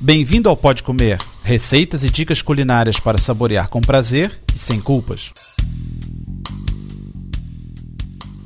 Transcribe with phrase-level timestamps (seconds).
[0.00, 5.32] Bem-vindo ao Pode Comer, receitas e dicas culinárias para saborear com prazer e sem culpas.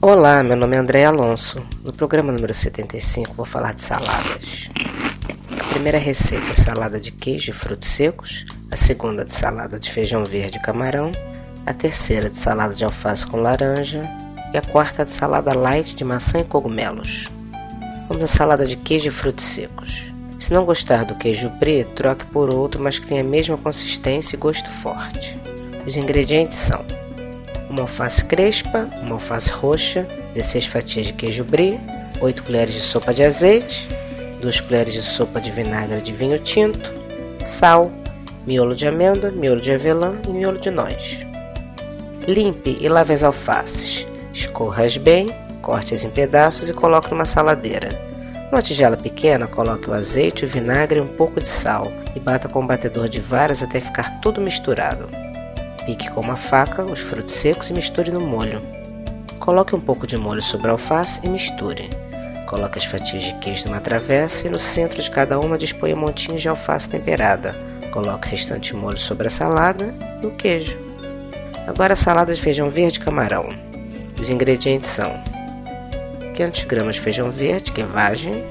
[0.00, 1.62] Olá, meu nome é André Alonso.
[1.84, 4.70] No programa número 75 vou falar de saladas.
[5.60, 9.90] A primeira receita é salada de queijo e frutos secos, a segunda de salada de
[9.90, 11.12] feijão verde e camarão,
[11.66, 14.10] a terceira de salada de alface com laranja
[14.54, 17.28] e a quarta de salada light de maçã e cogumelos.
[18.08, 20.11] Vamos à salada de queijo e frutos secos.
[20.42, 24.34] Se não gostar do queijo brie, troque por outro, mas que tenha a mesma consistência
[24.34, 25.40] e gosto forte.
[25.86, 26.84] Os ingredientes são
[27.70, 31.78] uma alface crespa, uma alface roxa, 16 fatias de queijo brie,
[32.20, 33.88] 8 colheres de sopa de azeite,
[34.40, 36.92] 2 colheres de sopa de vinagre de vinho tinto,
[37.38, 37.92] sal,
[38.44, 41.18] miolo de amêndoa, miolo de avelã e miolo de noz.
[42.26, 44.04] Limpe e lave as alfaces.
[44.34, 45.28] Escorra-as bem,
[45.62, 48.10] corte-as em pedaços e coloque numa saladeira.
[48.52, 52.50] Numa tigela pequena, coloque o azeite, o vinagre e um pouco de sal e bata
[52.50, 55.08] com um batedor de varas até ficar tudo misturado.
[55.86, 58.60] Pique com uma faca os frutos secos e misture no molho.
[59.40, 61.88] Coloque um pouco de molho sobre a alface e misture.
[62.46, 66.42] Coloque as fatias de queijo numa travessa e no centro de cada uma disponha montinhos
[66.42, 67.54] de alface temperada.
[67.90, 70.76] Coloque o restante molho sobre a salada e o queijo.
[71.66, 73.48] Agora a salada de feijão verde e camarão.
[74.20, 75.31] Os ingredientes são
[76.32, 78.44] 500 gramas de feijão verde, que é vagem,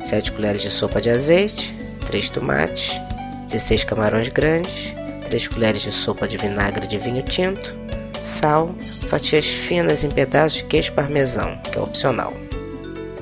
[0.00, 1.74] 7 colheres de sopa de azeite,
[2.06, 2.98] 3 tomates,
[3.44, 7.74] 16 camarões grandes, 3 colheres de sopa de vinagre de vinho tinto,
[8.22, 8.74] sal,
[9.08, 12.32] fatias finas em pedaços de queijo parmesão, que é opcional.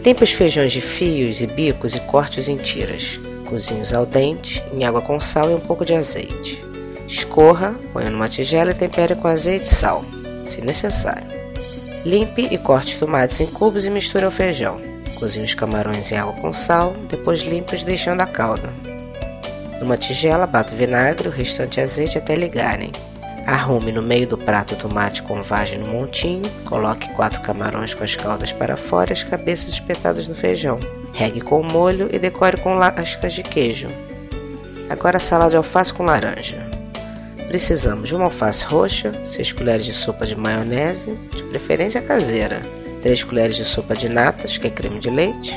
[0.05, 3.19] Limpe os feijões de fios e bicos e corte-os em tiras.
[3.47, 6.63] Cozinhe-os ao dente, em água com sal e um pouco de azeite.
[7.07, 10.05] Escorra, ponha numa tigela e tempere com azeite e sal,
[10.45, 11.44] se necessário.
[12.05, 14.79] Limpe e corte os tomates em cubos e misture ao feijão.
[15.19, 18.69] Cozinhe os camarões em água com sal, depois limpe-os deixando a calda.
[19.81, 22.93] Numa tigela, bata o vinagre e o restante azeite até ligarem.
[23.47, 28.05] Arrume no meio do prato o tomate com vagem no montinho, coloque quatro camarões com
[28.05, 30.79] as caldas para fora e as cabeças espetadas no feijão.
[31.15, 33.89] Regue com o molho e decore com lascas de queijo.
[34.91, 36.84] Agora salada de alface com laranja.
[37.49, 42.61] Precisamos de uma alface roxa, 6 colheres de sopa de maionese, de preferência caseira,
[43.03, 45.53] 3 colheres de sopa de natas, que é creme de leite,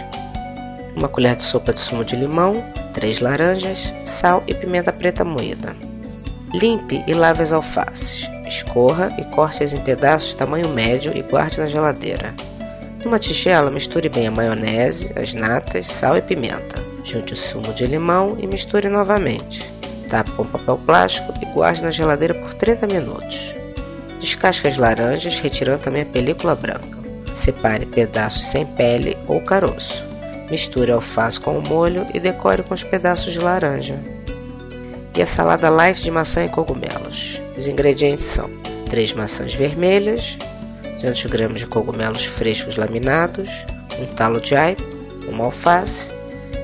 [0.98, 5.76] uma colher de sopa de sumo de limão, 3 laranjas, sal e pimenta preta moída.
[6.54, 8.28] Limpe e lave as alfaces.
[8.48, 12.34] Escorra e corte-as em pedaços tamanho médio e guarde na geladeira.
[13.04, 16.82] Numa tigela, misture bem a maionese, as natas, sal e pimenta.
[17.04, 19.77] Junte o sumo de limão e misture novamente.
[20.08, 23.54] Tape com papel plástico e guarde na geladeira por 30 minutos.
[24.20, 26.98] Descasque as laranjas, retirando também a película branca.
[27.34, 30.04] Separe pedaços sem pele ou caroço.
[30.50, 34.00] Misture a alface com o molho e decore com os pedaços de laranja.
[35.16, 37.42] E a salada light de maçã e cogumelos.
[37.58, 38.50] Os ingredientes são
[38.90, 40.38] 3 maçãs vermelhas,
[40.94, 43.50] 200 gramas de cogumelos frescos laminados,
[44.00, 44.84] um talo de aipo,
[45.28, 46.10] uma alface,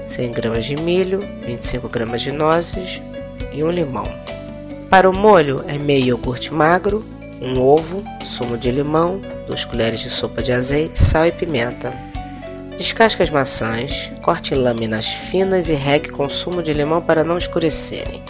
[0.08, 3.02] 100 gramas de milho, 25 gramas de nozes
[3.54, 4.08] e um limão.
[4.90, 7.04] Para o molho é meio iogurte magro,
[7.42, 11.94] um ovo, sumo de limão, 2 colheres de sopa de azeite, sal e pimenta.
[12.78, 17.38] Descasque as maçãs, corte em lâminas finas e regue com sumo de limão para não
[17.38, 18.22] escurecerem.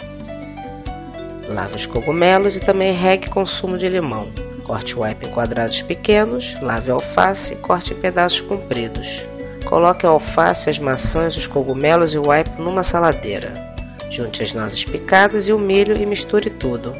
[1.48, 4.28] Lave os cogumelos e também regue com sumo de limão.
[4.64, 9.22] Corte o aipo em quadrados pequenos, lave a alface e corte em pedaços compridos.
[9.66, 13.73] Coloque a alface, as maçãs, os cogumelos e o aipo numa saladeira.
[14.14, 16.94] Junte as nozes picadas e o milho e misture tudo.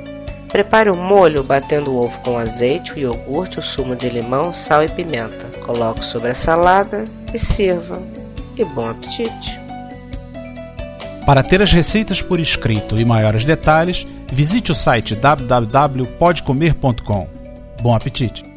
[0.48, 4.82] Prepare o molho batendo o ovo com azeite, o iogurte, o sumo de limão, sal
[4.82, 5.46] e pimenta.
[5.64, 8.02] Coloque sobre a salada e sirva.
[8.56, 9.60] E bom apetite!
[11.24, 17.28] Para ter as receitas por escrito e maiores detalhes, visite o site www.podcomer.com.
[17.80, 18.53] Bom apetite!